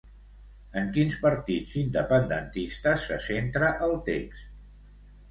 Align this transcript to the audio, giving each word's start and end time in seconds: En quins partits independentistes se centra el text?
En 0.79 0.87
quins 0.93 1.17
partits 1.25 1.75
independentistes 1.81 3.03
se 3.09 3.17
centra 3.27 3.69
el 3.89 3.93
text? 4.09 4.49